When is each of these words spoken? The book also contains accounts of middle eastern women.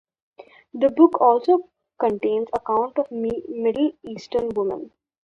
The 0.73 0.89
book 0.89 1.21
also 1.21 1.69
contains 1.99 2.47
accounts 2.55 2.97
of 2.97 3.11
middle 3.11 3.91
eastern 4.03 4.49
women. 4.49 4.89